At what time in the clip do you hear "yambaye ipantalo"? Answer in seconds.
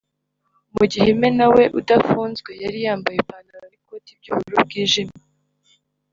2.85-3.65